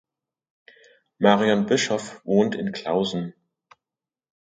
[1.19, 3.35] Marion Bischoff wohnt in Clausen.